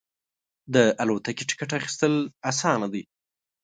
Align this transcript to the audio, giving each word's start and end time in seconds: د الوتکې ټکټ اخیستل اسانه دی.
د 0.73 0.75
الوتکې 1.01 1.43
ټکټ 1.49 1.71
اخیستل 1.79 2.13
اسانه 2.49 2.87
دی. 2.93 3.03